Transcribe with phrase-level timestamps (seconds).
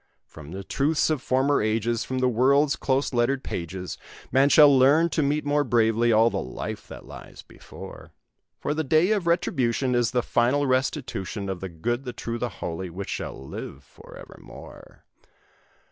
[0.25, 3.99] "From the truths of former ages, From the world's close lettered pages,
[4.31, 8.11] Man shall learn to meet more bravely all the life that lies before;
[8.57, 12.49] For the day of retribution Is the final restitution Of the good, the true, the
[12.49, 15.05] holy, which shall live forevermore!